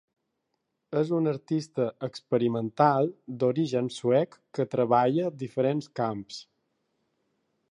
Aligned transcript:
És 1.01 1.11
un 1.17 1.31
artista 1.31 1.85
experimental 2.07 3.11
d'origen 3.43 3.93
suec 3.99 4.41
que 4.59 4.69
treballa 4.75 5.33
diferents 5.45 5.95
camps. 6.03 6.45